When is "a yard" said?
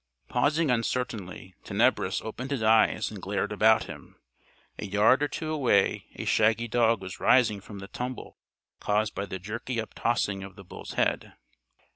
4.79-5.21